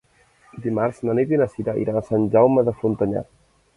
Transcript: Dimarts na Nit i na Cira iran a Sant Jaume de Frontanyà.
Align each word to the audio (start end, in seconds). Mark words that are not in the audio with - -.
Dimarts 0.61 1.01
na 1.09 1.15
Nit 1.19 1.35
i 1.35 1.39
na 1.41 1.47
Cira 1.53 1.77
iran 1.83 1.99
a 2.01 2.05
Sant 2.09 2.25
Jaume 2.37 2.65
de 2.71 2.75
Frontanyà. 2.81 3.23